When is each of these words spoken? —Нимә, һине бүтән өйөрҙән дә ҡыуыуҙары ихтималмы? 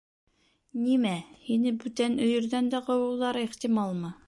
—Нимә, 0.85 1.11
һине 1.49 1.75
бүтән 1.85 2.17
өйөрҙән 2.29 2.73
дә 2.75 2.83
ҡыуыуҙары 2.91 3.47
ихтималмы? 3.51 4.15